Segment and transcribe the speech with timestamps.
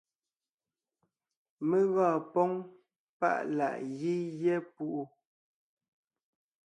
[1.67, 2.51] Mé gɔɔn póŋ
[3.19, 5.01] páʼ láʼ gí gyɛ́ púʼu.